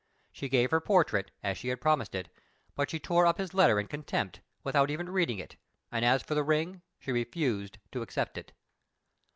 She 0.31 0.49
gave 0.49 0.71
her 0.71 0.79
portrait, 0.81 1.29
as 1.43 1.59
she 1.59 1.67
had 1.67 1.79
promised 1.79 2.15
it, 2.15 2.27
but 2.75 2.89
she 2.89 2.99
tore 2.99 3.27
up 3.27 3.37
his 3.37 3.53
letter 3.53 3.79
in 3.79 3.85
contempt, 3.85 4.41
without 4.63 4.89
even 4.89 5.09
reading 5.11 5.37
it; 5.37 5.57
and 5.91 6.03
as 6.03 6.23
for 6.23 6.33
the 6.33 6.41
ring, 6.43 6.81
she 6.97 7.11
refused 7.11 7.77
to 7.91 8.01
accept 8.01 8.35
it. 8.35 8.51